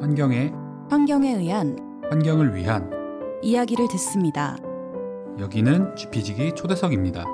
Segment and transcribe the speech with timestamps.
[0.00, 0.50] 환경에
[0.88, 1.76] 환경에 의한
[2.10, 2.90] 환경을 위한
[3.42, 4.56] 이야기를 듣습니다.
[5.38, 7.26] 여기는 GP지기 초대석입니다.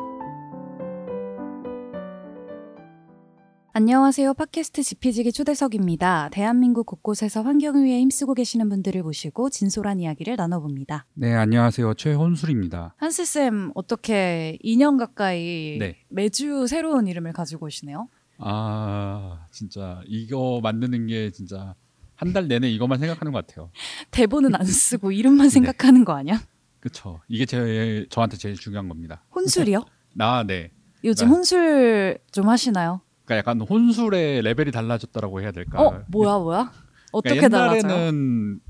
[3.72, 4.34] 안녕하세요.
[4.34, 6.30] 팟캐스트 지피지기 초대석입니다.
[6.32, 11.06] 대한민국 곳곳에서 환경을 위해 힘쓰고 계시는 분들을 모시고 진솔한 이야기를 나눠봅니다.
[11.14, 11.94] 네, 안녕하세요.
[11.94, 12.96] 최혼술입니다.
[12.96, 15.98] 한스쌤, 어떻게 2년 가까이 네.
[16.09, 18.09] 매주 새로운 이름을 가지고 오시네요?
[18.38, 21.77] 아, 진짜 이거 만드는 게 진짜
[22.16, 23.70] 한 달 내내 이것만 생각하는 것 같아요.
[24.11, 26.41] 대본은 안 쓰고 이름만 생각하는 거 아니야?
[26.80, 27.20] 그쵸.
[27.29, 29.23] 이게 제 저한테 제일 중요한 겁니다.
[29.34, 29.84] 혼술이요?
[30.15, 30.70] 나, 네.
[31.05, 31.33] 요즘 네.
[31.34, 33.01] 혼술 좀 하시나요?
[33.25, 35.80] 그러니까 약간 혼술의 레벨이 달라졌다라고 해야 될까?
[35.83, 36.73] 어, 뭐야, 뭐야?
[37.12, 37.92] 어떻게 그러니까 달라져요?
[37.92, 38.61] 옛날에는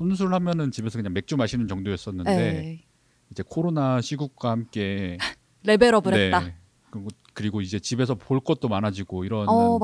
[0.00, 2.84] 혼술 하면은 집에서 그냥 맥주 마시는 정도였었는데 네.
[3.30, 5.18] 이제 코로나 시국과 함께
[5.64, 6.26] 레벨업을 네.
[6.26, 6.42] 했다.
[6.90, 9.78] 그리고, 그리고 이제 집에서 볼 것도 많아지고 이런 어.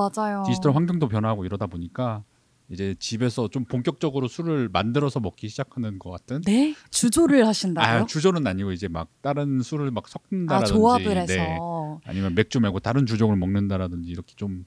[0.47, 2.23] 디지털 환경도 변하고 이러다 보니까
[2.71, 6.41] 이제 집에서 좀 본격적으로 술을 만들어서 먹기 시작하는 것 같은.
[6.43, 6.75] 네?
[6.91, 8.03] 주조를 하신다고요?
[8.03, 11.35] 아 주조는 아니고 이제 막 다른 술을 막 아, 섞는다라든지, 조합을 해서.
[11.35, 11.59] 네.
[12.05, 14.65] 아니면 맥주 말고 다른 주종을 먹는다라든지 이렇게 좀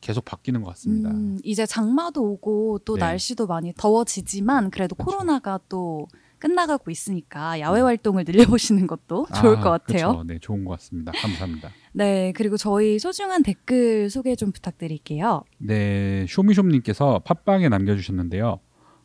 [0.00, 1.10] 계속 바뀌는 것 같습니다.
[1.10, 3.00] 음, 이제 장마도 오고 또 네.
[3.00, 5.10] 날씨도 많이 더워지지만 그래도 그쵸.
[5.10, 6.08] 코로나가 또
[6.42, 10.08] 끝나가고 있으니까 야외 활동을 늘려보시는 것도 좋을 아, 것 같아요.
[10.08, 10.24] 그쵸.
[10.26, 11.12] 네, 좋은 것 같습니다.
[11.12, 11.70] 감사합니다.
[11.92, 15.44] 네, 그리고 저희 소중한 댓글 소개 좀 부탁드릴게요.
[15.58, 18.58] 네, 쇼미숍님께서 팟빵에 남겨주셨는데요.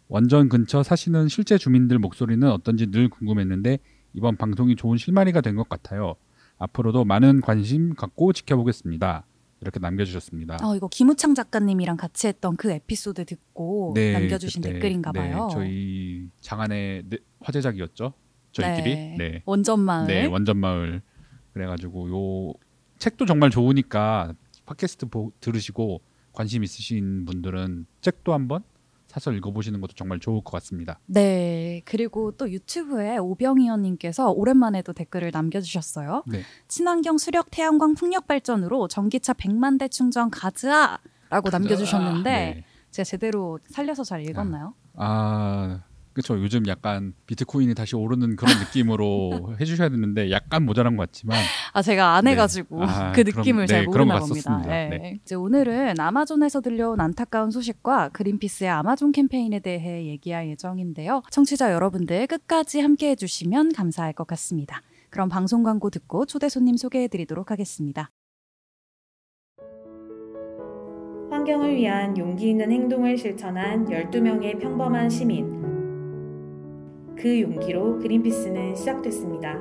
[0.07, 3.77] 원전 근처 사시는 실제 주민들 목소리는 어떤지 늘 궁금했는데
[4.13, 6.15] 이번 방송이 좋은 실마리가 된 것 같아요.
[6.57, 9.25] 앞으로도 많은 관심 갖고 지켜보겠습니다.
[9.61, 10.57] 이렇게 남겨주셨습니다.
[10.63, 15.47] 어, 이거 김우창 작가님이랑 같이 했던 그 에피소드 듣고 네, 남겨주신 그때, 댓글인가 봐요.
[15.49, 18.13] 네, 저희 장안의 네, 화제작이었죠.
[18.51, 18.95] 저희끼리.
[18.95, 19.15] 네.
[19.17, 19.41] 네.
[19.45, 20.07] 원전마을.
[20.07, 21.01] 네, 원전마을.
[21.53, 22.53] 그래가지고 요
[22.99, 24.33] 책도 정말 좋으니까
[24.65, 26.01] 팟캐스트 보, 들으시고
[26.33, 28.63] 관심 있으신 분들은 책도 한번
[29.07, 30.99] 사서 읽어보시는 것도 정말 좋을 것 같습니다.
[31.05, 36.23] 네, 그리고 또 유튜브에 오병이어님께서 오랜만에 또 댓글을 남겨주셨어요.
[36.27, 36.41] 네.
[36.67, 42.63] 친환경 수력 태양광 풍력 발전으로 전기차 100만 대 충전 가즈아 라고 남겨주셨는데 네.
[42.91, 44.73] 제가 제대로 살려서 잘 읽었나요?
[44.95, 45.81] 아,
[46.17, 46.41] 그렇죠.
[46.41, 51.37] 요즘 약간 비트코인이 다시 오르는 그런 느낌으로 해주셔야 되는데 약간 모자란 것 같지만
[51.73, 52.31] 아 제가 안 네.
[52.31, 54.49] 해가지고 아, 그 그럼- 느낌을 네, 잘 모르나 것 봅니다.
[54.51, 54.89] 같았습니다.
[54.89, 54.97] 네.
[54.97, 55.19] 네.
[55.23, 61.21] 이제 오늘은 아마존에서 들려온 안타까운 소식과 그린피스의 아마존 캠페인에 대해 얘기할 예정인데요.
[61.29, 64.81] 청취자 여러분들 끝까지 함께해 주시면 감사할 것 같습니다.
[65.11, 68.09] 그럼 방송 광고 듣고 초대 손님 소개해 드리도록 하겠습니다.
[71.29, 75.76] 환경을 위한 용기 있는 행동을 실천한 12명의 평범한 시민.
[77.17, 79.59] 그 용기로 그린피스는 시작됐습니다.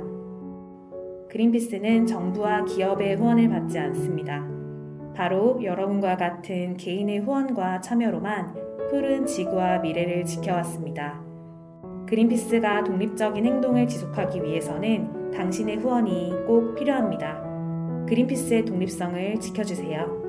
[1.31, 4.47] 그린피스는 정부와 기업의 후원을 받지 않습니다.
[5.15, 8.55] 바로 여러분과 같은 개인의 후원과 참여로만
[8.91, 11.25] 푸른 지구와 미래를 지켜왔습니다.
[12.07, 17.43] 그린피스가 독립적인 행동을 지속하기 위해서는 당신의 후원이 꼭 필요합니다.
[18.07, 20.26] 그린피스의 독립성을 지켜주세요.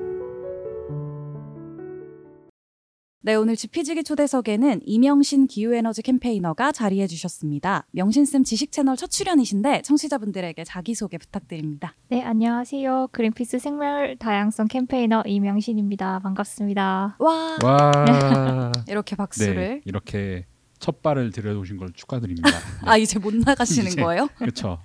[3.28, 7.86] 네, 오늘 지피지기 초대석에는 이명신 기후에너지 캠페이너가 자리해 주셨습니다.
[7.90, 11.94] 명신쌤 지식 채널 첫 출연이신데 청취자분들에게 자기소개 부탁드립니다.
[12.08, 13.08] 네, 안녕하세요.
[13.12, 16.20] 그린피스 생물 다양성 캠페이너 이명신입니다.
[16.20, 17.16] 반갑습니다.
[17.18, 19.54] 와, 와, 이렇게 박수를.
[19.54, 20.46] 네, 이렇게
[20.78, 22.48] 첫 발을 들여오신 걸 축하드립니다.
[22.86, 24.00] 아, 이제 못 나가시는 이제.
[24.00, 24.28] 거예요?
[24.38, 24.78] 그렇죠.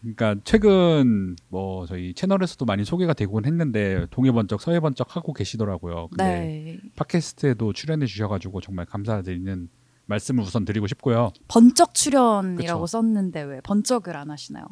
[0.00, 6.08] 그러니까 최근 뭐 저희 채널에서도 많이 소개가 되곤 했는데 동해 번쩍 서해 번쩍 하고 계시더라고요.
[6.08, 6.78] 근데 네.
[6.96, 9.68] 팟캐스트에도 출연해 주셔가지고 정말 감사드리는
[10.06, 11.30] 말씀을 우선 드리고 싶고요.
[11.48, 12.86] 번쩍 출연이라고 그쵸.
[12.86, 14.64] 썼는데 왜 번쩍을 안 하시나요?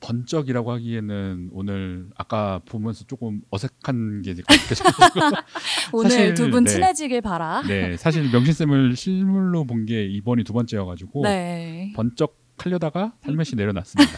[0.00, 5.20] 번쩍이라고 하기에는 오늘 아까 보면서 조금 어색한 게 느껴져가지고
[5.94, 6.70] 오늘 사실, 두분 네.
[6.70, 7.62] 친해지길 바라.
[7.66, 11.92] 네 사실 명신 쌤을 실물로 본 게 이번이 두 번째여가지고 네.
[11.94, 14.12] 번쩍 하려다가 살며시 내려놨습니다.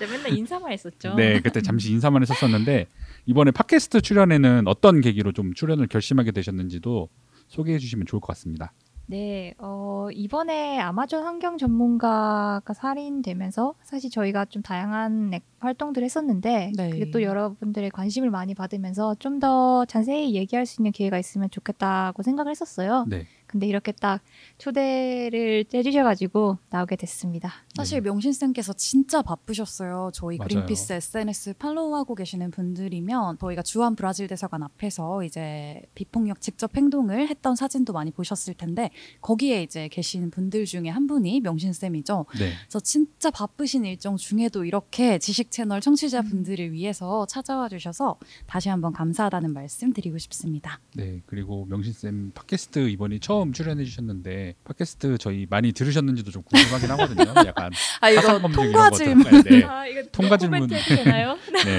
[0.00, 1.14] 맞아, 맨날 인사만 했었죠.
[1.14, 2.86] 네, 그때 잠시 인사만 했었었는데
[3.26, 7.08] 이번에 팟캐스트 출연에는 어떤 계기로 좀 출연을 결심하게 되셨는지도
[7.48, 8.72] 소개해 주시면 좋을 것 같습니다.
[9.10, 16.90] 네, 어, 이번에 아마존 환경 전문가가 살인되면서 사실 저희가 좀 다양한 액- 활동들을 했었는데 네.
[16.90, 22.24] 그게 또 여러분들의 관심을 많이 받으면서 좀 더 자세히 얘기할 수 있는 기회가 있으면 좋겠다고
[22.24, 23.04] 생각을 했었어요.
[23.08, 24.20] 네, 근데 이렇게 딱
[24.58, 27.52] 초대를 해주셔가지고 나오게 됐습니다.
[27.76, 30.10] 사실 명신쌤께서 진짜 바쁘셨어요.
[30.12, 30.48] 저희 맞아요.
[30.48, 37.54] 그린피스 SNS 팔로우하고 계시는 분들이면 저희가 주한 브라질 대사관 앞에서 이제 비폭력 직접 행동을 했던
[37.56, 38.90] 사진도 많이 보셨을 텐데
[39.20, 42.26] 거기에 이제 계신 분들 중에 한 분이 명신쌤이죠.
[42.38, 48.16] 네, 그래서 진짜 바쁘신 일정 중에도 이렇게 지식 뮤직 채널 청취자분들을 위해서 찾아와 주셔서
[48.46, 50.80] 다시 한번 감사하다는 말씀 드리고 싶습니다.
[50.94, 56.90] 네, 그리고 명신 쌤 팟캐스트 이번이 처음 출연해 주셨는데 팟캐스트 저희 많이 들으셨는지도 좀 궁금하긴
[56.92, 57.24] 하거든요.
[57.48, 59.60] 약간 아 이거 통과 이런 질문 것들.
[59.60, 59.64] 네.
[59.64, 60.68] 아, 이거 통과 질문.
[60.68, 61.36] 되나요?
[61.64, 61.78] 네.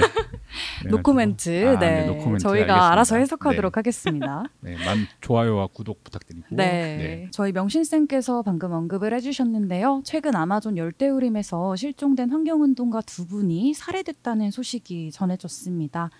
[0.88, 1.68] 노코멘트.
[1.68, 2.92] 아, 네, 네, 노코멘트 저희가 알겠습니다.
[2.92, 3.78] 알아서 해석하도록 네.
[3.78, 4.44] 하겠습니다.
[4.60, 6.46] 네, 만 좋아요와 구독 부탁드리고.
[6.50, 7.28] 네.
[7.30, 10.02] 저희 명신쌤께서 방금 언급을 해 주셨는데요.
[10.04, 16.10] 최근 아마존 열대우림에서 실종된 환경운동가 두 분이 살해됐다는 소식이 전해졌습니다.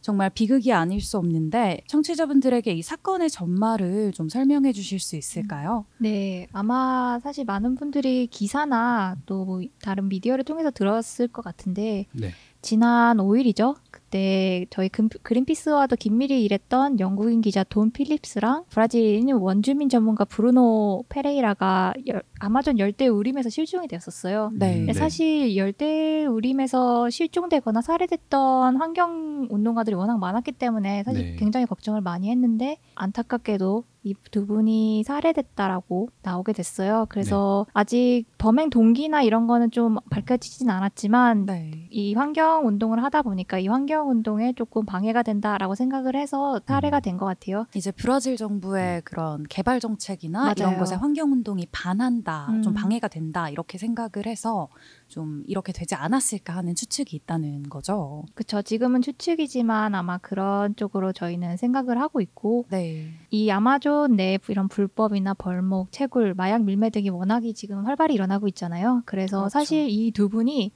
[0.00, 5.84] 정말 비극이 아닐 수 없는데 청취자분들에게 이 사건의 전말을 좀 설명해 주실 수 있을까요?
[5.98, 12.30] 네, 아마 사실 많은 분들이 기사나 또뭐 다른 미디어를 통해서 들었을 것 같은데 네.
[12.62, 13.76] 지난 5일이죠.
[14.06, 21.92] 그때 저희 금- 그린피스와도 긴밀히 일했던 영국인 기자 돈 필립스랑 브라질인 원주민 전문가 브루노 페레이라가
[22.06, 24.52] 열- 아마존 열대 우림에서 실종이 되었었어요.
[24.54, 24.74] 네.
[24.74, 31.36] 음, 근데 사실 열대 우림에서 실종되거나 살해됐던 환경 운동가들이 워낙 많았기 때문에 사실 네.
[31.36, 37.06] 굉장히 걱정을 많이 했는데 안타깝게도 이 두 분이 살해됐다라고 나오게 됐어요.
[37.08, 41.88] 그래서 아직 범행 동기나 이런 거는 좀 밝혀지진 않았지만 네.
[41.90, 47.02] 이 환경 운동을 하다 보니까 이 환경 운동에 조금 방해가 된다라고 생각을 해서 살해가 음.
[47.02, 47.66] 된것 같아요.
[47.74, 50.80] 이제 브라질 정부의 그런 개발 정책이나 이런 맞아요.
[50.80, 52.62] 것에 환경 운동이 반한다, 음.
[52.62, 54.68] 좀 방해가 된다 이렇게 생각을 해서
[55.08, 58.24] 좀 이렇게 되지 않았을까 하는 추측이 있다는 거죠.
[58.34, 58.62] 그쵸.
[58.62, 63.12] 지금은 추측이지만 아마 그런 쪽으로 저희는 생각을 하고 있고 네.
[63.30, 69.02] 이 아마존 내 이런 불법이나 벌목, 채굴, 마약 밀매 등이 워낙이 지금 활발히 일어나고 있잖아요.
[69.06, 69.48] 그래서 그렇죠.
[69.50, 70.72] 사실 이 두 분이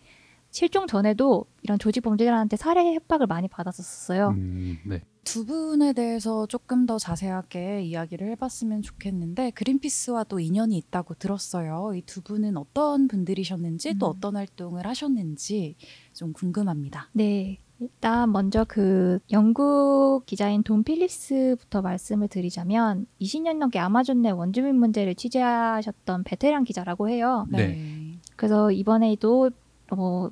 [0.50, 4.28] 실종 전에도 이런 조직 범죄자한테 살해 협박을 많이 받았었어요.
[4.30, 5.02] 음, 네.
[5.22, 11.92] 두 분에 대해서 조금 더 자세하게 이야기를 해봤으면 좋겠는데 그린피스와 또 인연이 있다고 들었어요.
[11.94, 14.14] 이 두 분은 어떤 분들이셨는지 또 음.
[14.16, 15.76] 어떤 활동을 하셨는지
[16.14, 17.10] 좀 궁금합니다.
[17.12, 17.58] 네.
[17.78, 25.14] 일단 먼저 그 영국 기자인 돈 필립스부터 말씀을 드리자면 20년 넘게 아마존 내 원주민 문제를
[25.14, 27.46] 취재하셨던 베테랑 기자라고 해요.
[27.50, 28.18] 네.
[28.36, 29.50] 그래서 이번에도
[29.92, 30.28] 어,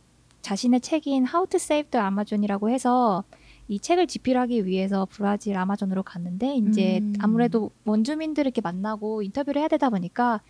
[0.48, 3.22] 자신의 책인 How to Save the Amazon이라고 해서
[3.68, 7.12] 이 책을 집필하기 위해서 브라질 아마존으로 갔는데 이제 음.
[7.20, 10.40] 아무래도 원주민들을 이렇게 만나고 인터뷰를 해야 되다 보니까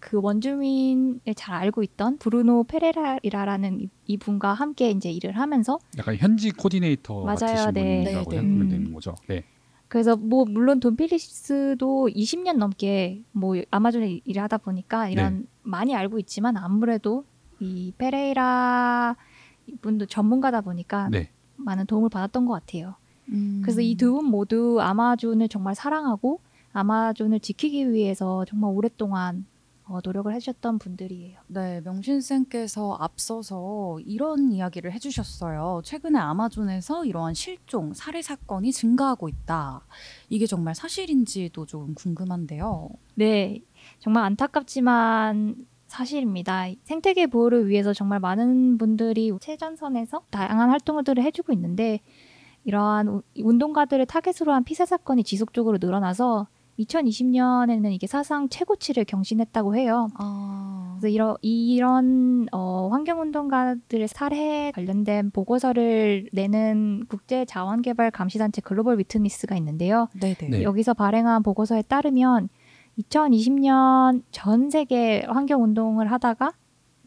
[0.00, 6.50] 그 원주민을 잘 알고 있던 브루노 페레라라는 이- 이분과 함께 이제 일을 하면서 약간 현지
[6.50, 8.02] 코디네이터 맞아요, 같으신 네.
[8.02, 8.42] 분이라고 네, 네.
[8.42, 8.68] 생각하면 음.
[8.68, 9.14] 되는 거죠.
[9.28, 9.44] 네.
[9.86, 15.44] 그래서 뭐 물론 돈 필립스도 20년 넘게 뭐 아마존에 일을 하다 보니까 이런 네.
[15.62, 17.24] 많이 알고 있지만 아무래도
[17.60, 19.14] 이 페레이라
[19.80, 21.30] 분도 전문가다 보니까 네.
[21.56, 22.94] 많은 도움을 받았던 것 같아요.
[23.30, 23.60] 음.
[23.62, 26.40] 그래서 이 두 분 모두 아마존을 정말 사랑하고
[26.72, 29.46] 아마존을 지키기 위해서 정말 오랫동안
[29.86, 31.38] 어, 노력을 해주셨던 분들이에요.
[31.48, 35.82] 네, 명신쌤께서 앞서서 이런 이야기를 해주셨어요.
[35.84, 39.82] 최근에 아마존에서 이러한 실종, 살해 사건이 증가하고 있다.
[40.30, 42.88] 이게 정말 사실인지도 좀 궁금한데요.
[43.14, 43.60] 네,
[43.98, 46.66] 정말 안타깝지만 사실입니다.
[46.84, 52.00] 생태계 보호를 위해서 정말 많은 분들이 최전선에서 다양한 활동들을 해주고 있는데
[52.64, 56.46] 이러한 우- 운동가들을 타겟으로 한 피살 사건이 지속적으로 늘어나서
[56.78, 60.08] 2020년에는 이게 사상 최고치를 경신했다고 해요.
[60.14, 69.54] 아, 그래서 이런 이런 어, 환경운동가들의 살해 관련된 보고서를 내는 국제 자원개발 감시단체 글로벌 위트니스가
[69.56, 70.08] 있는데요.
[70.18, 70.34] 네네.
[70.50, 70.62] 네.
[70.62, 72.48] 여기서 발행한 보고서에 따르면
[72.98, 76.52] 2020년 전 세계 환경 운동을 하다가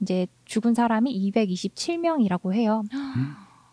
[0.02, 2.84] 이제 죽은 사람이 227명이라고 해요.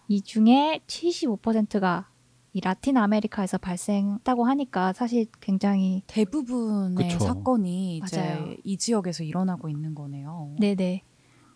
[0.09, 2.09] 이 중에 75%가
[2.53, 7.19] 이 라틴 아메리카에서 발생했다고 하니까 사실 굉장히 대부분의 그쵸.
[7.19, 8.45] 사건이 맞아요.
[8.45, 10.55] 이제 이 지역에서 일어나고 있는 거네요.
[10.61, 11.03] 네네.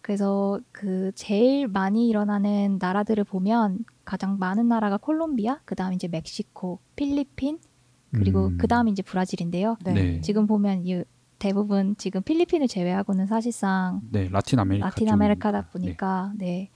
[0.00, 7.58] 그래서 그 제일 많이 일어나는 나라들을 보면 가장 많은 나라가 콜롬비아, 그다음 이제 멕시코, 필리핀,
[8.12, 8.58] 그리고 음.
[8.58, 9.76] 그 다음 이제 브라질인데요.
[9.84, 9.92] 네.
[9.92, 10.20] 네.
[10.20, 11.02] 지금 보면 이
[11.38, 15.68] 대부분 지금 필리핀을 제외하고는 사실상 네, 라틴 아메리카 라틴 아메리카다.
[15.68, 16.70] 보니까 네.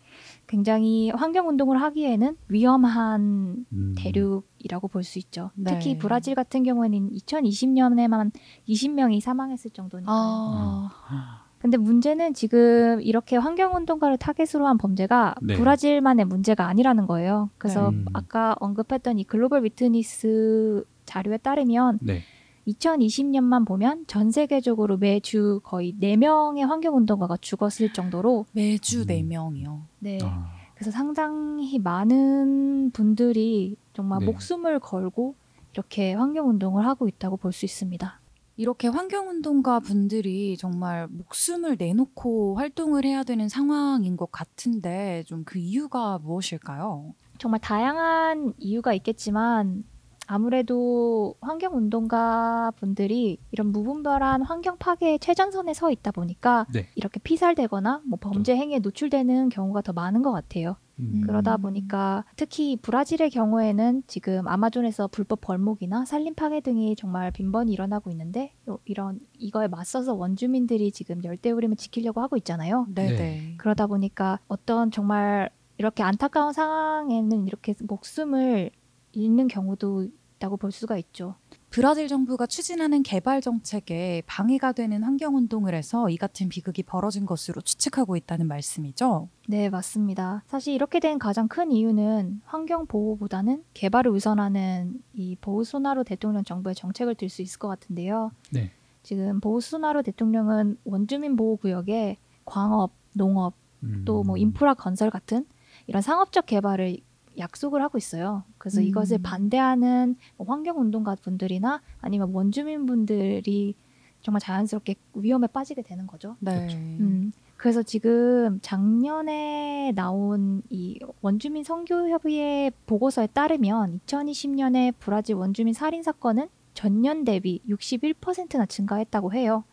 [0.47, 3.65] 굉장히 환경 운동을 하기에는 위험한 네.
[3.73, 3.95] 음.
[3.97, 5.51] 대륙이라고 볼 수 있죠.
[5.55, 5.73] 네.
[5.73, 8.31] 특히 브라질 같은 경우에는 2020년에만
[8.69, 10.15] 20명이 사망했을 정도니까요.
[10.17, 15.55] 아, 근데 문제는 지금 이렇게 환경 운동가를 타겟으로 한 범죄가 네.
[15.55, 17.51] 브라질만의 문제가 아니라는 거예요.
[17.59, 17.97] 그래서 네.
[17.97, 18.05] 음.
[18.13, 22.23] 아까 언급했던 이 Global Witness 자료에 따르면 네.
[22.69, 29.07] 2020년만 보면 전 세계적으로 매주 거의 4명의 환경 운동가가 죽었을 정도로 매주 음.
[29.07, 29.83] 네 명이요.
[29.99, 30.19] 네.
[30.23, 34.27] 아, 그래서 상당히 많은 분들이 정말 네.
[34.27, 35.35] 목숨을 걸고
[35.73, 38.21] 이렇게 환경 운동을 하고 있다고 볼 수 있습니다.
[38.59, 46.19] 이렇게 환경운동가 분들이 정말 목숨을 내놓고 활동을 해야 되는 상황인 것 같은데 좀 그 이유가
[46.19, 47.15] 무엇일까요?
[47.39, 49.85] 정말 다양한 이유가 있겠지만
[50.27, 56.89] 아무래도 환경운동가 분들이 이런 무분별한 환경 파괴의 최전선에 서 있다 보니까 네.
[56.95, 60.77] 이렇게 피살되거나 뭐 범죄 행위에 노출되는 경우가 더 많은 것 같아요.
[61.01, 61.23] 음.
[61.27, 61.63] 그러다 음.
[61.63, 68.53] 보니까 특히 브라질의 경우에는 지금 아마존에서 불법 벌목이나 산림 파괴 등이 정말 빈번히 일어나고 있는데
[68.69, 72.87] 요- 이런 이거에 맞서서 원주민들이 지금 열대우림을 지키려고 하고 있잖아요.
[72.95, 73.17] 네네.
[73.17, 73.55] 네.
[73.59, 78.71] 그러다 보니까 어떤 정말 이렇게 안타까운 상황에는 이렇게 목숨을
[79.13, 80.09] 잃는 경우도
[80.43, 81.37] 있다고 볼 수가 있죠.
[81.71, 87.61] 브라질 정부가 추진하는 개발 정책에 방해가 되는 환경 운동을 해서 이 같은 비극이 벌어진 것으로
[87.63, 89.29] 추측하고 있다는 말씀이죠.
[89.49, 90.43] 네, 맞습니다.
[90.49, 97.15] 사실 이렇게 된 가장 큰 이유는 환경 보호보다는 개발을 우선하는 이 보우소나루 대통령 정부의 정책을
[97.15, 98.33] 들 수 있을 것 같은데요.
[98.51, 98.73] 네.
[99.03, 104.05] 지금 보우소나루 대통령은 원주민 보호 구역에 광업, 농업, 음.
[104.05, 105.47] 또뭐 인프라 건설 같은
[105.87, 106.99] 이런 상업적 개발을
[107.39, 108.45] 약속을 하고 있어요.
[108.59, 108.87] 그래서 음.
[108.87, 113.75] 이것을 반대하는 뭐 환경운동가 분들이나 아니면 원주민 분들이
[114.23, 116.37] 정말 자연스럽게 위험에 빠지게 되는 거죠.
[116.41, 116.57] 네.
[116.57, 116.77] 그렇죠.
[116.79, 126.49] 음, 그래서 지금 작년에 나온 이 원주민 선교협의회 보고서에 따르면 2020년에 브라질 원주민 살인 사건은
[126.75, 129.65] 전년 대비 61%나 증가했다고 해요.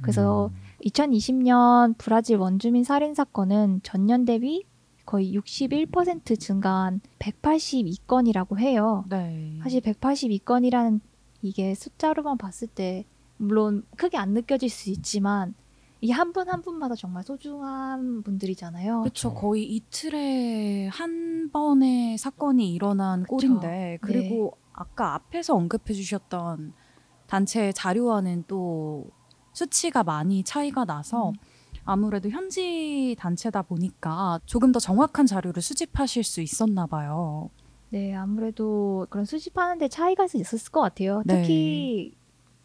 [0.00, 0.56] 그래서 음.
[0.84, 4.64] 2020년 브라질 원주민 살인 사건은 전년 대비
[5.08, 9.06] 거의 61% 증가한 182건이라고 해요.
[9.08, 9.58] 네.
[9.62, 11.00] 사실 182건이라는
[11.40, 13.06] 이게 숫자로만 봤을 때
[13.38, 15.54] 물론 크게 안 느껴질 수 있지만
[16.02, 19.00] 이게 한분한 분마다 정말 소중한 분들이잖아요.
[19.00, 19.32] 그렇죠.
[19.32, 23.30] 거의 이틀에 한 번의 사건이 일어난 그쵸.
[23.30, 26.74] 꼴인데 그리고 아까 앞에서 언급해 주셨던
[27.26, 29.06] 단체 자료와는 또
[29.54, 31.34] 수치가 많이 차이가 나서 음.
[31.88, 37.48] 아무래도 현지 단체다 보니까 조금 더 정확한 자료를 수집하실 수 있었나 봐요.
[37.88, 41.22] 네, 아무래도 그런 수집하는데 차이가 있었을 것 같아요.
[41.24, 41.40] 네.
[41.40, 42.14] 특히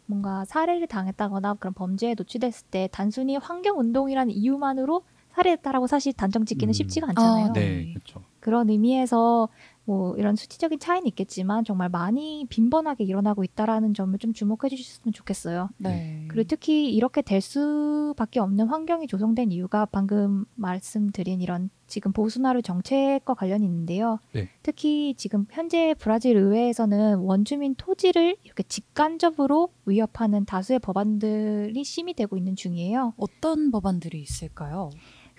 [0.07, 5.03] 뭔가 살해를 당했다거나 그런 범죄에 노출됐을 때 단순히 환경 운동이라는 이유만으로
[5.35, 6.73] 살해했다라고 사실 단정 짓기는 음.
[6.73, 7.45] 쉽지가 않잖아요.
[7.45, 7.93] 아, 네, 네.
[7.93, 8.23] 그렇죠.
[8.41, 9.47] 그런 의미에서
[9.85, 15.69] 뭐 이런 수치적인 차이는 있겠지만 정말 많이 빈번하게 일어나고 있다라는 점을 좀 주목해 주셨으면 좋겠어요.
[15.77, 16.25] 네.
[16.29, 23.33] 그리고 특히 이렇게 될 수밖에 없는 환경이 조성된 이유가 방금 말씀드린 이런 지금 보수나루 정책과
[23.33, 24.19] 관련이 있는데요.
[24.31, 24.49] 네.
[24.63, 33.13] 특히 지금 현재 브라질 의회에서는 원주민 토지를 이렇게 직간접으로 위협하는 다수의 법안들이 심의되고 있는 중이에요.
[33.17, 34.89] 어떤 법안들이 있을까요?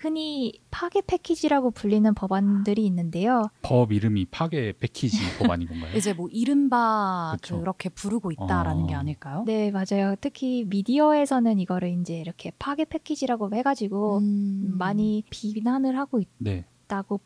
[0.05, 3.49] 흔히 파괴 패키지라고 불리는 법안들이 있는데요.
[3.63, 5.97] 법 이름이 파괴 패키지 법안인 건가요?
[5.97, 7.59] 이제 뭐 이른바 그쵸.
[7.59, 8.87] 그렇게 부르고 있다라는 어.
[8.87, 9.43] 게 아닐까요?
[9.47, 10.15] 네, 맞아요.
[10.21, 14.75] 특히 미디어에서는 이거를 이제 이렇게 파괴 패키지라고 해가지고 음.
[14.77, 16.65] 많이 비난을 하고 네.
[16.85, 17.19] 있다고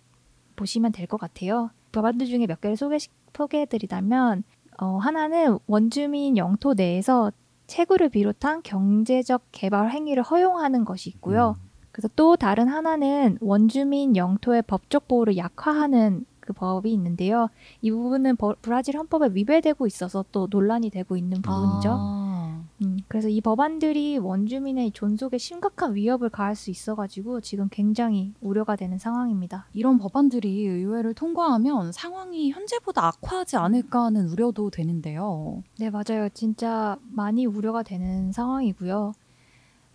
[0.56, 1.72] 보시면 될 것 같아요.
[1.92, 2.98] 법안들 중에 몇 개를 소개
[3.36, 4.44] 소개해드리자면
[4.82, 7.32] 어, 하나는 원주민 영토 내에서
[7.68, 11.56] 채굴을 비롯한 경제적 개발 행위를 허용하는 것이 있고요.
[11.62, 11.69] 음.
[11.92, 17.50] 그래서 또 다른 하나는 원주민 영토의 법적 보호를 약화하는 그 법이 있는데요.
[17.82, 21.90] 이 부분은 버- 브라질 헌법에 위배되고 있어서 또 논란이 되고 있는 부분이죠.
[21.92, 22.64] 아.
[22.82, 28.98] 음, 그래서 이 법안들이 원주민의 존속에 심각한 위협을 가할 수 있어가지고 지금 굉장히 우려가 되는
[28.98, 29.68] 상황입니다.
[29.74, 35.62] 이런 법안들이 의회를 통과하면 상황이 현재보다 악화하지 않을까 하는 우려도 되는데요.
[35.78, 36.30] 네, 맞아요.
[36.34, 39.12] 진짜 많이 우려가 되는 상황이고요.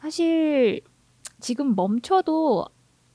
[0.00, 0.82] 사실
[1.44, 2.64] 지금 멈춰도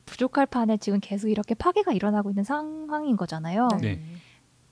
[0.05, 3.67] 부족할 판에 지금 계속 이렇게 파괴가 일어나고 있는 상황인 거잖아요.
[3.81, 3.99] 네.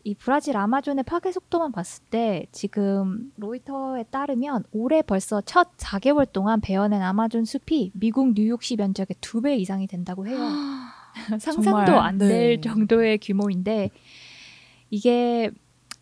[0.03, 6.61] 이 브라질 아마존의 파괴 속도만 봤을 때 지금 로이터에 따르면 올해 벌써 첫 4개월 동안
[6.61, 10.37] 베어낸 아마존 숲이 미국 뉴욕시 면적의 두배 이상이 된다고 해요.
[11.39, 12.61] 상상도 정말, 안될 네.
[12.61, 13.89] 정도의 규모인데
[14.91, 15.49] 이게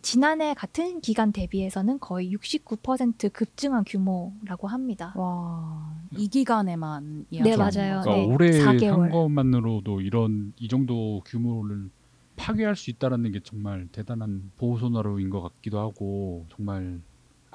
[0.05, 5.11] 지난해 같은 기간 대비해서는 거의 69% 급증한 규모라고 합니다.
[5.15, 8.01] 와, 이 기간에만 네, 맞아요.
[8.03, 8.99] 그러니까 네, 올해 4개월.
[8.99, 11.89] 한 것만으로도 이런 이 정도 규모를
[12.35, 17.01] 파괴할 수 있다라는 게 정말 대단한 보호소나루인 것 같기도 하고 정말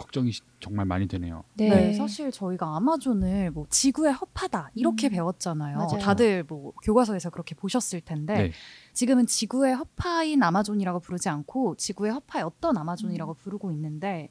[0.01, 1.45] 걱정이 시- 정말 많이 되네요.
[1.55, 1.93] 네.
[1.93, 5.13] 사실 저희가 아마존을 뭐 지구의 허파다 이렇게 음.
[5.13, 5.77] 배웠잖아요.
[5.77, 5.99] 맞아요.
[6.01, 8.53] 다들 뭐 교과서에서 그렇게 보셨을 텐데 네.
[8.95, 12.81] 지금은 지구의 허파인 아마존이라고 부르지 않고 지구의 허파의 어떤 음.
[12.81, 14.31] 아마존이라고 부르고 있는데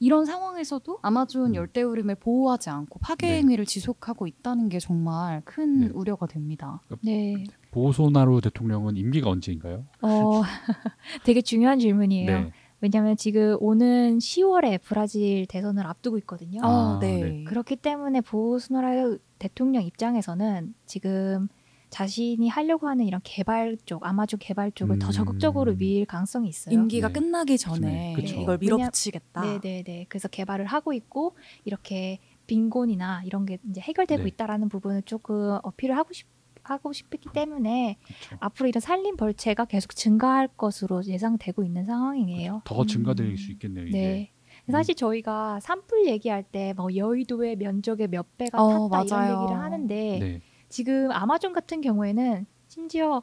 [0.00, 1.54] 이런 상황에서도 아마존 음.
[1.54, 3.36] 열대우림을 보호하지 않고 파괴 네.
[3.38, 5.88] 행위를 지속하고 있다는 게 정말 큰 네.
[5.94, 6.80] 우려가 됩니다.
[7.02, 7.44] 네.
[7.70, 9.84] 보호소나루 대통령은 임기가 언제인가요?
[10.02, 10.42] 어,
[11.24, 12.26] 되게 중요한 질문이에요.
[12.30, 12.52] 네.
[12.84, 16.60] 왜냐하면 지금 오는 10월에 브라질 대선을 앞두고 있거든요.
[16.62, 17.22] 어, 아, 네.
[17.22, 17.44] 네.
[17.44, 21.48] 그렇기 때문에 보스노라 대통령 입장에서는 지금
[21.88, 25.12] 자신이 하려고 하는 이런 개발 쪽, 아마존 개발 쪽을 더 음.
[25.12, 26.74] 적극적으로 밀 가능성이 있어요.
[26.74, 27.12] 임기가 네.
[27.14, 28.38] 끝나기 전에 그쵸.
[28.42, 29.40] 이걸 왜냐- 밀어붙이겠다.
[29.40, 30.06] 네네네.
[30.10, 34.28] 그래서 개발을 하고 있고 이렇게 빈곤이나 이런 게 이제 해결되고 네.
[34.28, 36.26] 있다라는 부분을 조금 어필을 하고 싶
[36.64, 38.36] 하고 싶기 때문에 그렇죠.
[38.40, 42.62] 앞으로 이런 살림 벌채가 계속 증가할 것으로 예상되고 있는 상황이에요.
[42.64, 43.36] 더 증가될 음.
[43.36, 43.86] 수 있겠네요.
[43.86, 43.98] 이제.
[43.98, 44.30] 네.
[44.72, 49.30] 사실 저희가 산불 얘기할 때 뭐 여의도의 면적의 몇 배가 어, 탔다 맞아요.
[49.32, 50.40] 이런 얘기를 하는데 네.
[50.70, 53.22] 지금 아마존 같은 경우에는 심지어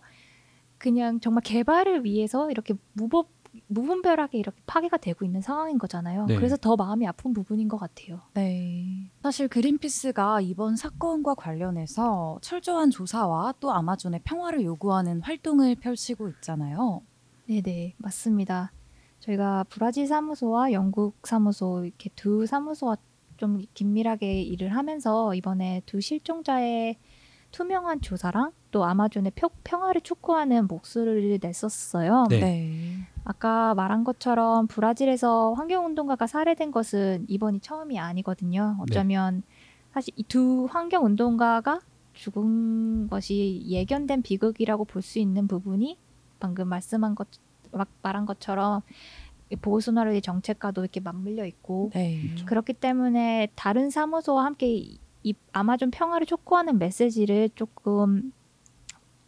[0.77, 3.29] 그냥 정말 개발을 위해서 이렇게 무법
[3.67, 6.25] 무분별하게 이렇게 파괴가 되고 있는 상황인 거잖아요.
[6.25, 6.35] 네.
[6.35, 8.21] 그래서 더 마음이 아픈 부분인 것 같아요.
[8.33, 9.11] 네.
[9.21, 17.01] 사실 그린피스가 이번 사건과 관련해서 철저한 조사와 또 아마존의 평화를 요구하는 활동을 펼치고 있잖아요.
[17.47, 18.71] 네네 맞습니다.
[19.19, 22.97] 저희가 브라질 사무소와 영국 사무소 이렇게 두 사무소와
[23.37, 26.97] 좀 긴밀하게 일을 하면서 이번에 두 실종자의
[27.51, 32.25] 투명한 조사랑 또 아마존의 평, 평화를 촉구하는 목소리를 냈었어요.
[32.29, 32.97] 네.
[33.23, 38.77] 아까 말한 것처럼 브라질에서 환경운동가가 살해된 것은 이번이 처음이 아니거든요.
[38.79, 39.43] 어쩌면
[39.93, 41.79] 사실 이 두 환경운동가가
[42.13, 45.97] 죽은 것이 예견된 비극이라고 볼 수 있는 부분이
[46.39, 48.81] 방금 말씀한 것막 말한 것처럼
[49.61, 52.21] 보호소나루의 정책과도 이렇게 맞물려 있고 네.
[52.45, 58.31] 그렇기 때문에 다른 사무소와 함께 이, 이 아마존 평화를 촉구하는 메시지를 조금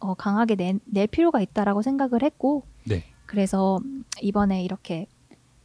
[0.00, 3.04] 어, 강하게 내, 낼 필요가 있다라고 생각을 했고 네.
[3.26, 3.80] 그래서
[4.20, 5.06] 이번에 이렇게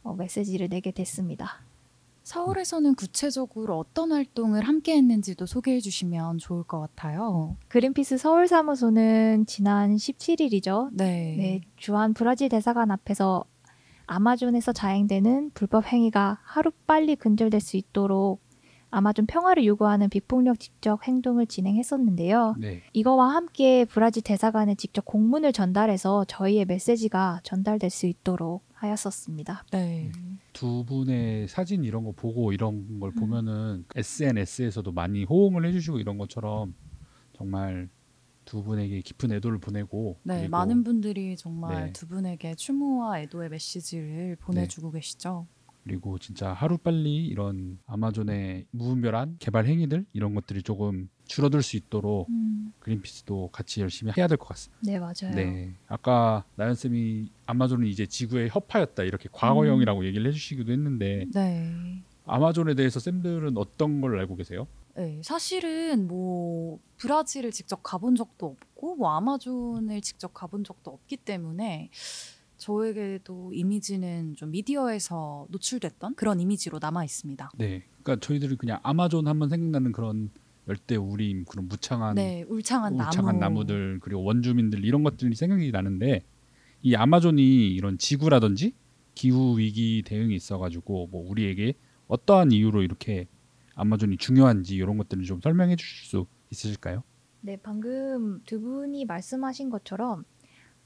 [0.02, 1.62] 어, 메시지를 내게 됐습니다.
[2.22, 7.56] 서울에서는 구체적으로 어떤 활동을 함께 했는지도 소개해 주시면 좋을 것 같아요.
[7.68, 10.90] 그린피스 서울 사무소는 지난 17일이죠.
[10.92, 11.34] 네.
[11.36, 13.44] 네, 주한 브라질 대사관 앞에서
[14.06, 18.40] 아마존에서 자행되는 불법 행위가 하루 빨리 근절될 수 있도록
[18.90, 22.56] 아마존 평화를 요구하는 비폭력 집적 행동을 진행했었는데요.
[22.58, 22.82] 네.
[22.92, 29.64] 이거와 함께 브라질 대사관에 직접 공문을 전달해서 저희의 메시지가 전달될 수 있도록 하였었습니다.
[29.70, 30.10] 네.
[30.52, 33.14] 두 분의 사진 이런 거 보고 이런 걸 음.
[33.14, 36.74] 보면은 SNS에서도 많이 호응을 해주시고 이런 것처럼
[37.32, 37.88] 정말
[38.44, 41.92] 두 분에게 깊은 애도를 보내고 네, 많은 분들이 정말 네.
[41.92, 45.46] 두 분에게 추모와 애도의 메시지를 보내주고 계시죠.
[45.84, 52.28] 그리고 진짜 하루 빨리 이런 아마존의 무분별한 개발 행위들 이런 것들이 조금 줄어들 수 있도록
[52.80, 54.80] 그린피스도 같이 열심히 해야 될 것 같습니다.
[54.84, 55.34] 네, 맞아요.
[55.34, 59.32] 네, 아까 나연 쌤이 아마존은 이제 지구의 협파였다 이렇게 음.
[59.32, 62.02] 과거형이라고 얘기를 해주시기도 했는데 네.
[62.26, 64.66] 아마존에 대해서 쌤들은 어떤 걸 알고 계세요?
[64.96, 71.90] 네, 사실은 뭐 브라질을 직접 가본 적도 없고 뭐 아마존을 직접 가본 적도 없기 때문에
[72.60, 77.50] 저에게도 이미지는 좀 미디어에서 노출됐던 그런 이미지로 남아 있습니다.
[77.56, 80.30] 네, 그러니까 저희들이 그냥 아마존 하면 생각나는 그런
[80.68, 83.64] 열대 우림 그런 무창한 네, 울창한, 울창한 나무.
[83.64, 86.20] 나무 들 그리고 원주민들 이런 것들이 생각이 나는데
[86.82, 88.74] 이 아마존이 이런 지구라든지
[89.14, 91.74] 기후 위기 대응이 있어가지고 뭐 우리에게
[92.08, 93.26] 어떠한 이유로 이렇게
[93.74, 97.02] 아마존이 중요한지 이런 것들을 좀 설명해 주실 수 있으실까요?
[97.40, 100.24] 네, 방금 두 분이 말씀하신 것처럼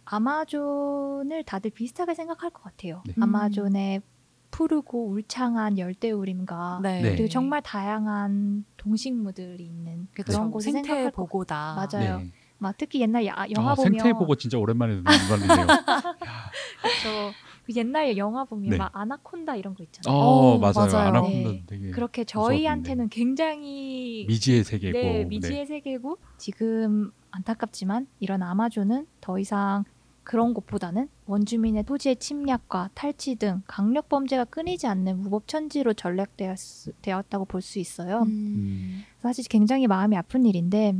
[0.05, 3.03] 아마존을 다들 비슷하게 생각할 것 같아요.
[3.07, 3.15] 네.
[3.21, 4.03] 아마존의
[4.51, 7.03] 푸르고 울창한 열대우림과 네.
[7.03, 7.11] 네.
[7.13, 11.75] 그리고 정말 다양한 동식물들이 있는 그쵸, 그런 곳을 생태 보고다.
[11.75, 12.19] 맞아요.
[12.19, 12.31] 네.
[12.59, 15.67] 막 특히 옛날 야- 영화 아, 보면 생태 보고 진짜 오랜만에 듣는 말이네요.
[17.03, 17.33] 저
[17.65, 18.77] 그 옛날 영화 보면 네.
[18.77, 20.15] 막 아나콘다 이런 거 있잖아요.
[20.17, 20.73] 어, 어, 맞아요.
[20.93, 21.09] 맞아요.
[21.09, 21.63] 아나콘다 네.
[21.67, 29.85] 되게 그렇게 저희한테는 굉장히 미지의 세계고 네, 미지의 세계고 지금 안타깝지만 이런 아마존은 더 이상
[30.25, 37.61] 그런 곳보다는 원주민의 토지의 침략과 탈취 등 강력 범죄가 끊이지 않는 무법 천지로 전락되었다고 볼
[37.63, 38.23] 수 있어요.
[38.23, 39.03] 음.
[39.21, 40.95] 사실 굉장히 마음이 아픈 일인데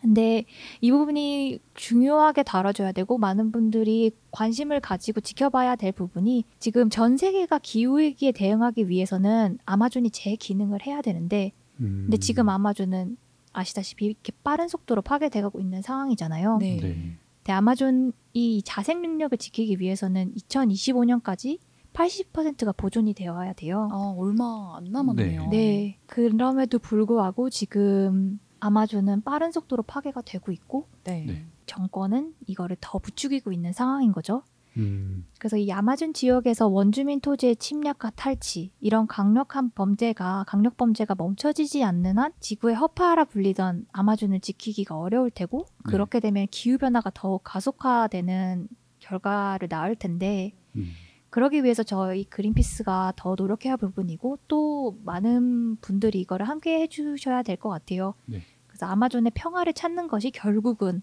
[0.00, 0.44] 근데
[0.80, 7.58] 이 부분이 중요하게 다뤄져야 되고 많은 분들이 관심을 가지고 지켜봐야 될 부분이 지금 전 세계가
[7.58, 12.04] 기후위기에 대응하기 위해서는 아마존이 제 기능을 해야 되는데 음.
[12.06, 13.18] 근데 지금 아마존은
[13.52, 16.58] 아시다시피 이렇게 빠른 속도로 파괴되고 있는 상황이잖아요.
[16.58, 16.78] 네.
[16.80, 17.16] 네.
[17.50, 21.58] 근데 아마존이 자생 능력을 지키기 위해서는 2025년까지
[21.92, 23.88] 80%가 보존이 되어야 돼요.
[23.90, 25.48] 아, 얼마 안 남았네요.
[25.48, 25.98] 네.
[26.06, 31.24] 그럼에도 불구하고 지금 아마존은 빠른 속도로 파괴가 되고 있고 네.
[31.26, 31.46] 네.
[31.66, 34.44] 정권은 이거를 더 부추기고 있는 상황인 거죠.
[34.76, 35.26] 음.
[35.38, 42.18] 그래서 이 아마존 지역에서 원주민 토지의 침략과 탈취 이런 강력한 범죄가 강력 범죄가 멈춰지지 않는
[42.18, 45.90] 한 지구의 허파라 불리던 아마존을 지키기가 어려울 테고 네.
[45.90, 48.68] 그렇게 되면 기후 변화가 더욱 가속화되는
[49.00, 50.92] 결과를 낳을 텐데 음.
[51.30, 57.56] 그러기 위해서 저희 그린피스가 더 노력해야 할 부분이고 또 많은 분들이 이거를 함께 해주셔야 될
[57.56, 58.14] 것 같아요.
[58.26, 58.42] 네.
[58.66, 61.02] 그래서 아마존의 평화를 찾는 것이 결국은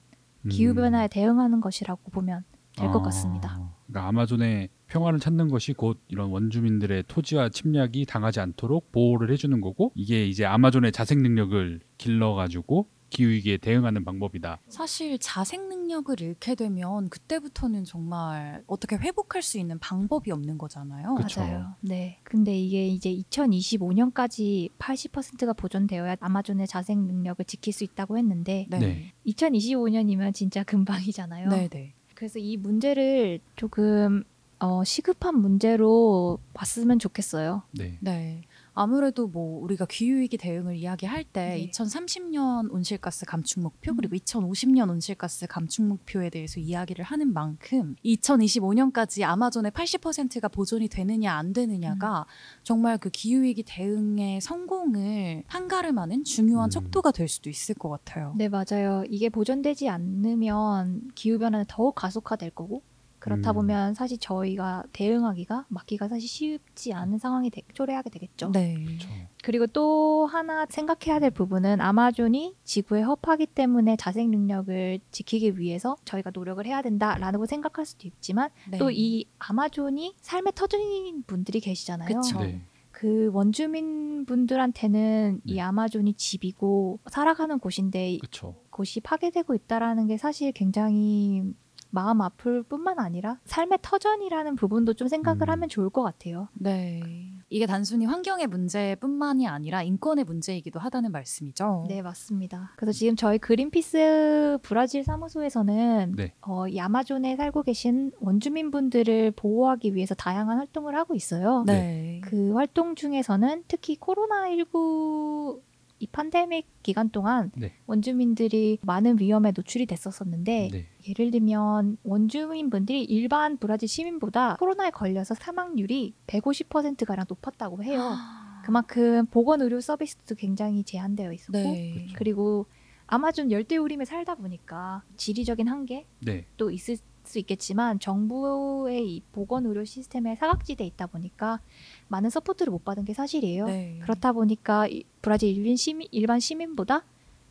[0.49, 0.75] 기후 음.
[0.75, 2.43] 변화에 대응하는 것이라고 보면
[2.77, 3.73] 될것 아, 같습니다.
[3.87, 9.91] 그러니까 아마존의 평화를 찾는 것이 곧 이런 원주민들의 토지와 침략이 당하지 않도록 보호를 해주는 거고
[9.95, 14.59] 이게 이제 아마존의 자생 능력을 길러가지고 기후 위기에 대응하는 방법이다.
[14.67, 21.15] 사실 자생 능력을 잃게 되면 그때부터는 정말 어떻게 회복할 수 있는 방법이 없는 거잖아요.
[21.15, 21.41] 그쵸.
[21.41, 21.75] 맞아요.
[21.81, 22.19] 네.
[22.23, 28.79] 근데 이게 이제 2025년까지 80%가 보존되어야 아마존의 자생 능력을 지킬 수 있다고 했는데 네.
[28.79, 29.13] 네.
[29.25, 31.49] 2025년이면 진짜 금방이잖아요.
[31.49, 31.93] 네, 네.
[32.17, 34.23] 그래서 이 문제를 조금
[34.57, 37.61] 어, 시급한 문제로 봤으면 좋겠어요.
[37.77, 37.99] 네.
[38.01, 38.41] 네.
[38.77, 41.71] 아무래도 뭐 우리가 기후위기 대응을 이야기할 때 네.
[41.71, 49.71] 2030년 온실가스 감축 목표 그리고 2050년 온실가스 감축 목표에 대해서 이야기를 하는 만큼 2025년까지 아마존의
[49.71, 52.27] 80%가 보존이 되느냐 안 되느냐가
[52.61, 56.69] 정말 그 기후위기 대응의 성공을 한가름하는 중요한 음.
[56.69, 58.35] 척도가 될 수도 있을 것 같아요.
[58.37, 59.03] 네, 맞아요.
[59.09, 62.83] 이게 보존되지 않으면 기후변화는 더욱 가속화될 거고,
[63.27, 63.55] 그렇다 음.
[63.55, 68.51] 보면 사실 저희가 대응하기가, 막기가 사실 쉽지 않은 상황이 되, 초래하게 되겠죠.
[68.53, 68.75] 네.
[68.85, 69.09] 그렇죠.
[69.43, 76.31] 그리고 또 하나 생각해야 될 부분은 아마존이 지구의 허파기 때문에 자생 능력을 지키기 위해서 저희가
[76.33, 78.77] 노력을 해야 된다라고 생각할 수도 있지만 네.
[78.77, 82.07] 또이 아마존이 삶의 터전인 분들이 계시잖아요.
[82.07, 82.39] 그쵸.
[82.39, 82.61] 네.
[82.91, 85.61] 그 원주민 분들한테는 이 네.
[85.61, 88.55] 아마존이 집이고 살아가는 곳인데 그렇죠.
[88.71, 91.43] 곳이 파괴되고 있다라는 게 사실 굉장히
[91.89, 95.51] 마음 아플 뿐만 아니라 삶의 터전이라는 부분도 좀 생각을 음.
[95.51, 96.47] 하면 좋을 것 같아요.
[96.53, 97.01] 네.
[97.49, 101.85] 이게 단순히 환경의 문제뿐만이 아니라 인권의 문제이기도 하다는 말씀이죠.
[101.87, 102.71] 네, 맞습니다.
[102.75, 106.33] 그래서 지금 저희 그린피스 브라질 사무소에서는 네.
[106.41, 111.63] 어, 이 아마존에 살고 계신 원주민분들을 보호하기 위해서 다양한 활동을 하고 있어요.
[111.65, 112.21] 네.
[112.23, 115.66] 그 활동 중에서는 특히 코로나19
[115.99, 117.73] 이 팬데믹 기간 동안 네.
[117.87, 120.87] 원주민들이 많은 위험에 노출이 됐었었는데 네.
[121.07, 128.15] 예를 들면 원주민 분들이 일반 브라질 시민보다 코로나에 걸려서 사망률이 150%가량 높았다고 해요.
[128.63, 132.07] 그만큼 보건 의료 서비스도 굉장히 제한되어 있었고 네.
[132.15, 132.65] 그리고
[133.07, 136.45] 아마존 열대우림에 살다 보니까 지리적인 한계도 네.
[136.71, 141.59] 있을 수 있겠지만 정부의 이 보건 의료 시스템에 사각지대에 있다 보니까
[142.07, 143.65] 많은 support를 못 받은 게 사실이에요.
[143.65, 143.99] 네.
[144.01, 147.03] 그렇다 보니까 이 브라질 일반 시민 일반 시민보다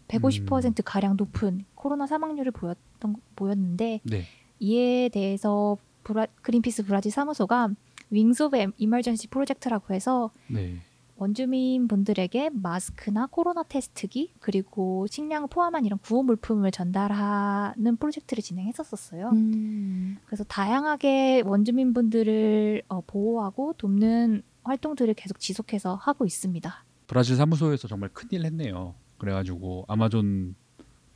[0.09, 4.23] 150% 가량 높은 코로나 사망률을 보였던 보였는데 네.
[4.59, 7.71] 이에 대해서 브라, 그린피스 브라질 사무소가
[8.11, 10.77] Wings of Emergency 프로젝트라고 해서 네.
[11.17, 19.31] 원주민 분들에게 마스크나 코로나 테스트기 그리고 식량을 포함한 이런 구호 물품을 전달하는 프로젝트를 진행했었었어요.
[19.31, 20.19] 음.
[20.27, 26.85] 그래서 다양하게 원주민 분들을 어, 보호하고 돕는 활동들을 계속 지속해서 하고 있습니다.
[27.07, 28.95] 브라질 사무소에서 정말 큰일 했네요.
[29.19, 30.55] 그래가지고 아마존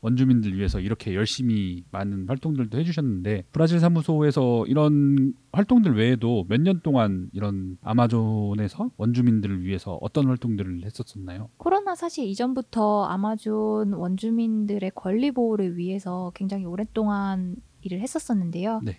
[0.03, 7.29] 원주민들 위해서 이렇게 열심히 많은 활동들도 해주셨는데 브라질 사무소에서 이런 활동들 외에도 몇 년 동안
[7.33, 11.49] 이런 아마존에서 원주민들을 위해서 어떤 활동들을 했었었나요?
[11.57, 18.81] 코로나 사실 이전부터 아마존 원주민들의 권리 보호를 위해서 굉장히 오랫동안 일을 했었었는데요.
[18.85, 18.97] 네.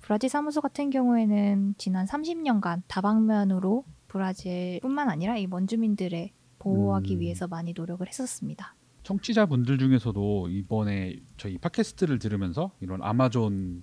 [0.00, 7.20] 브라질 사무소 같은 경우에는 지난 30년간 다방면으로 브라질뿐만 아니라 이 원주민들의 보호하기 음.
[7.20, 8.74] 위해서 많이 노력을 했었습니다.
[9.08, 13.80] 청취자분들 중에서도 이번에 저희 팟캐스트를 들으면서 이런 아마존이라든지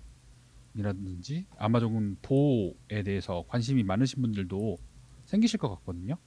[1.57, 4.77] 아마존 보호에 대해서 관심이 많으신 분들도
[5.25, 6.17] 생기실 것 같거든요.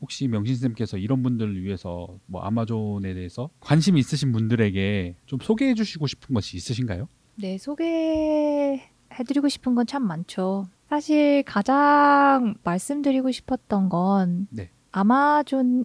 [0.00, 6.34] 혹시 명신쌤께서 이런 분들을 위해서 뭐 아마존에 대해서 관심 있으신 분들에게 좀 소개해 주시고 싶은
[6.34, 7.08] 것이 있으신가요?
[7.36, 10.66] 네, 소개해드리고 싶은 건 참 많죠.
[10.88, 14.70] 사실 가장 말씀드리고 싶었던 건 네.
[14.90, 15.84] 아마존에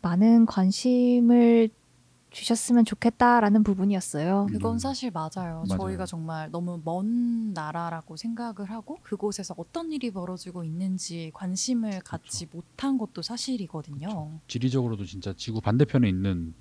[0.00, 1.70] 많은 관심을
[2.34, 4.48] 주셨으면 좋겠다라는 부분이었어요.
[4.50, 4.78] 그건 음.
[4.78, 5.64] 사실 맞아요.
[5.68, 5.78] 맞아요.
[5.78, 12.98] 저희가 정말 너무 먼 나라라고 생각을 하고 그곳에서 어떤 일이 벌어지고 있는지 관심을 갖지 못한
[12.98, 14.40] 것도 사실이거든요.
[14.48, 16.54] 지리적으로도 진짜 지구 반대편에 있는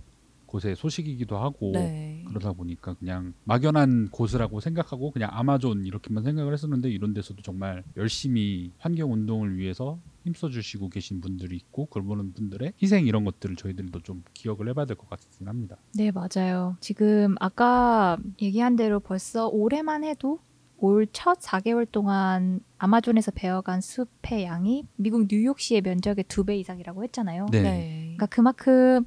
[0.46, 2.24] 곳의 소식이기도 하고 네.
[2.28, 8.72] 그러다 보니까 그냥 막연한 곳이라고 생각하고 그냥 아마존 이렇게만 생각을 했었는데 이런 데서도 정말 열심히
[8.78, 14.24] 환경 운동을 위해서 힘써 주시고 계신 분들이 있고 그런 분들의 희생 이런 것들을 저희들도 좀
[14.34, 15.78] 기억을 해봐야 될 것 같긴 합니다.
[15.96, 16.78] 네, 맞아요.
[16.80, 20.40] 지금 아까 얘기한 대로 벌써 올해만 해도
[20.78, 27.46] 올 첫 4개월 동안 아마존에서 베어간 숲의 양이 미국 뉴욕시의 면적의 두 배 이상이라고 했잖아요.
[27.52, 27.62] 네.
[27.62, 28.02] 네.
[28.18, 29.06] 그러니까 그만큼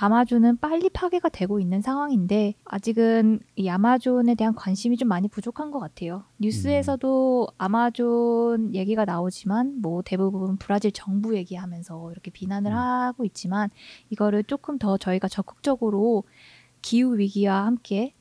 [0.00, 5.80] 아마존은 빨리 파괴가 되고 있는 상황인데 아직은 이 아마존에 대한 관심이 좀 많이 부족한 것
[5.80, 6.22] 같아요.
[6.38, 12.76] 뉴스에서도 아마존 얘기가 나오지만 뭐 대부분 브라질 정부 얘기하면서 이렇게 비난을 음.
[12.76, 13.70] 하고 있지만
[14.10, 16.22] 이거를 조금 더 저희가 적극적으로
[16.80, 18.14] 기후 위기와 함께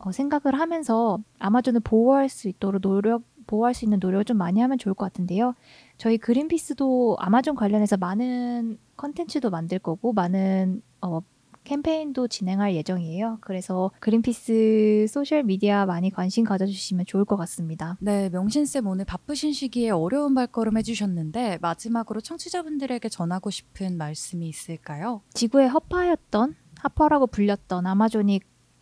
[0.00, 4.78] 어, 생각을 하면서 아마존을 보호할 수 있도록 노력 보호할 수 있는 노력을 좀 많이 하면
[4.78, 5.54] 좋을 것 같은데요.
[5.98, 11.20] 저희 그린피스도 아마존 관련해서 많은 컨텐츠도 만들 거고 많은 어,
[11.64, 13.38] 캠페인도 진행할 예정이에요.
[13.40, 17.96] 그래서 그린피스 소셜 미디어 많이 관심 가져주시면 좋을 것 같습니다.
[18.00, 25.22] 네, 명신쌤 오늘 바쁘신 시기에 어려운 발걸음 해주셨는데 마지막으로 청취자분들에게 전하고 싶은 말씀이 있을까요?
[25.34, 28.40] 지구의 허파였던 허파라고 불렸던 아마존이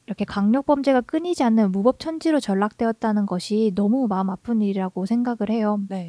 [0.09, 5.81] 이렇게 강력 범죄가 끊이지 않는 무법 천지로 전락되었다는 것이 너무 마음 아픈 일이라고 생각을 해요.
[5.87, 6.07] 네.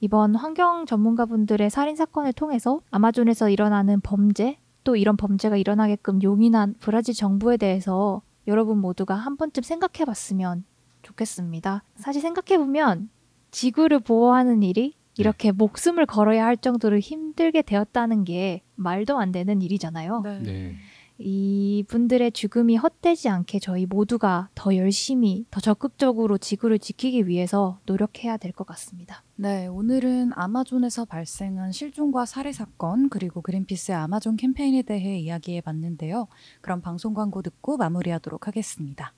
[0.00, 7.14] 이번 환경 전문가분들의 살인 사건을 통해서 아마존에서 일어나는 범죄 또 이런 범죄가 일어나게끔 용인한 브라질
[7.14, 10.64] 정부에 대해서 여러분 모두가 한 번쯤 생각해 봤으면
[11.02, 11.82] 좋겠습니다.
[11.96, 13.10] 사실 생각해 보면
[13.50, 20.22] 지구를 보호하는 일이 이렇게 목숨을 걸어야 할 정도로 힘들게 되었다는 게 말도 안 되는 일이잖아요.
[20.24, 20.38] 네.
[20.40, 20.76] 네.
[21.18, 28.36] 이 분들의 죽음이 헛되지 않게 저희 모두가 더 열심히, 더 적극적으로 지구를 지키기 위해서 노력해야
[28.36, 29.22] 될 것 같습니다.
[29.36, 36.28] 네, 오늘은 아마존에서 발생한 실종과 살해 사건 그리고 그린피스의 아마존 캠페인에 대해 이야기해 봤는데요.
[36.60, 39.12] 그럼 방송 광고 듣고 마무리하도록 하겠습니다.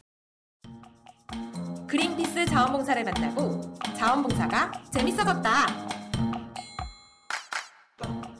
[1.86, 6.05] 그린피스 자원봉사를 만나고 자원봉사가 재밌어졌다.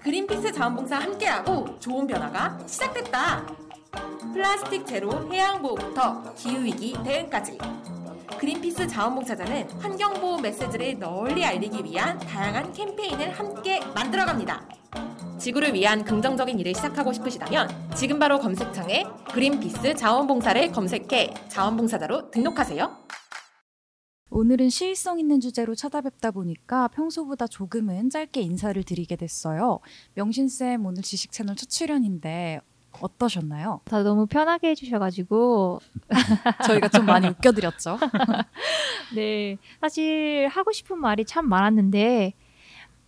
[0.07, 3.45] 그린피스 자원봉사 함께하고 좋은 변화가 시작됐다.
[4.33, 7.59] 플라스틱 제로 해양 보호부터 기후 위기 대응까지.
[8.39, 14.69] 그린피스 자원봉사자는 환경보호 메시지를 널리 알리기 위한 다양한 캠페인을 함께 만들어갑니다.
[15.41, 23.07] 지구를 위한 긍정적인 일을 시작하고 싶으시다면 지금 바로 검색창에 그린피스 자원봉사를 검색해 자원봉사자로 등록하세요.
[24.31, 29.79] 오늘은 시의성 있는 주제로 찾아뵙다 보니까 평소보다 조금은 짧게 인사를 드리게 됐어요.
[30.15, 32.61] 명신쌤 오늘 지식 채널 첫 출연인데
[33.01, 33.81] 어떠셨나요?
[33.85, 35.81] 다 너무 편하게 해주셔가지고
[36.67, 37.99] 저희가 좀 많이 웃겨드렸죠.
[39.15, 42.33] 네 사실 하고 싶은 말이 참 많았는데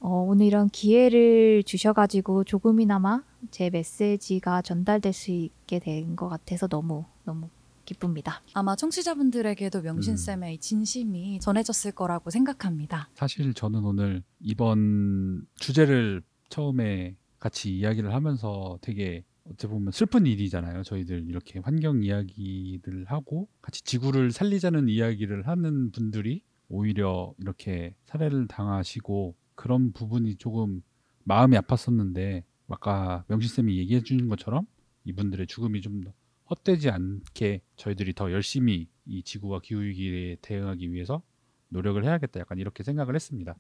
[0.01, 7.05] 어, 오늘 이런 기회를 주셔가지고 조금이나마 제 메시지가 전달될 수 있게 된 것 같아서 너무
[7.25, 7.49] 너무
[7.89, 8.43] 기쁩니다.
[8.53, 13.09] 아마 청취자분들에게도 명신쌤의 이 진심이 전해졌을 거라고 생각합니다.
[13.15, 20.83] 사실 저는 오늘 이번 주제를 처음에 같이 이야기를 하면서 되게 어찌 보면 슬픈 일이잖아요.
[20.83, 29.35] 저희들 이렇게 환경 이야기를 하고 같이 지구를 살리자는 이야기를 하는 분들이 오히려 이렇게 살해를 당하시고
[29.55, 30.83] 그런 부분이 조금
[31.25, 34.67] 마음이 아팠었는데 아까 명신쌤이 얘기해 주는 것처럼
[35.05, 36.13] 이분들의 죽음이 좀 더
[36.51, 41.23] 헛되지 않게 저희들이 더 열심히 이 지구와 기후 위기에 대응하기 위해서
[41.69, 43.55] 노력을 해야겠다 약간 이렇게 생각을 했습니다.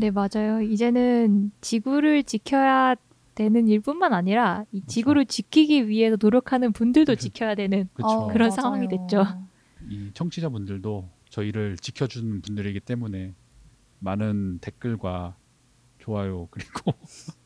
[0.00, 0.60] 네 맞아요.
[0.62, 2.94] 이제는 지구를 지켜야
[3.34, 7.20] 되는 일뿐만 아니라 이 지구를 지키기 위해서 노력하는 분들도 그렇죠.
[7.22, 8.12] 지켜야 되는 그렇죠.
[8.14, 8.50] 어, 그런 맞아요.
[8.62, 9.24] 상황이 됐죠.
[9.88, 13.34] 이 청취자분들도 저희를 지켜주는 분들이기 때문에
[14.00, 15.36] 많은 댓글과
[15.98, 16.92] 좋아요 그리고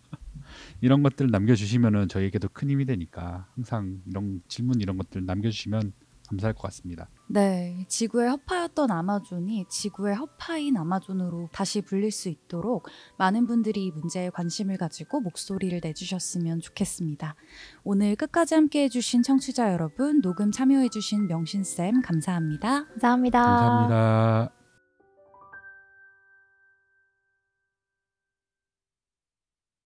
[0.81, 5.93] 이런 것들 남겨주시면은 저희에게도 큰 힘이 되니까 항상 이런 질문 이런 것들 남겨주시면
[6.31, 7.09] 감사할 것 같습니다.
[7.27, 12.89] 네, 지구의 허파였던 아마존이 지구의 허파인 아마존으로 다시 불릴 수 있도록
[13.19, 17.35] 많은 분들이 이 문제에 관심을 가지고 목소리를 내주셨으면 좋겠습니다.
[17.83, 22.87] 오늘 끝까지 함께 해주신 청취자 여러분, 녹음 참여해주신 명신쌤 감사합니다.
[22.87, 23.43] 감사합니다.
[23.43, 24.60] 감사합니다.